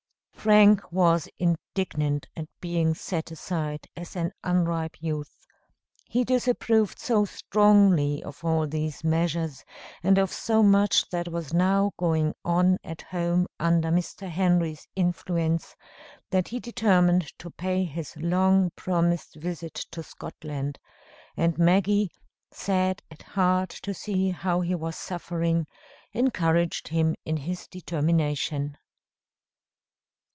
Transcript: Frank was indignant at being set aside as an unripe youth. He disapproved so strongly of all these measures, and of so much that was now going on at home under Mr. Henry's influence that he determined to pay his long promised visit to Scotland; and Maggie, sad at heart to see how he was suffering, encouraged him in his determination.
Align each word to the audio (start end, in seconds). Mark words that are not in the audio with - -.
Frank 0.41 0.91
was 0.91 1.29
indignant 1.37 2.27
at 2.35 2.47
being 2.59 2.95
set 2.95 3.29
aside 3.29 3.87
as 3.95 4.15
an 4.15 4.31
unripe 4.43 4.97
youth. 4.99 5.45
He 6.07 6.23
disapproved 6.23 6.97
so 6.97 7.25
strongly 7.25 8.23
of 8.23 8.43
all 8.43 8.65
these 8.65 9.03
measures, 9.03 9.63
and 10.01 10.17
of 10.17 10.33
so 10.33 10.63
much 10.63 11.07
that 11.11 11.27
was 11.27 11.53
now 11.53 11.91
going 11.95 12.33
on 12.43 12.79
at 12.83 13.03
home 13.03 13.45
under 13.59 13.89
Mr. 13.91 14.27
Henry's 14.27 14.87
influence 14.95 15.75
that 16.31 16.47
he 16.47 16.59
determined 16.59 17.31
to 17.37 17.51
pay 17.51 17.83
his 17.83 18.17
long 18.17 18.71
promised 18.75 19.35
visit 19.35 19.75
to 19.91 20.01
Scotland; 20.01 20.79
and 21.37 21.59
Maggie, 21.59 22.09
sad 22.49 23.03
at 23.11 23.21
heart 23.21 23.69
to 23.83 23.93
see 23.93 24.31
how 24.31 24.61
he 24.61 24.73
was 24.73 24.95
suffering, 24.95 25.67
encouraged 26.13 26.87
him 26.87 27.13
in 27.25 27.37
his 27.37 27.67
determination. 27.67 28.75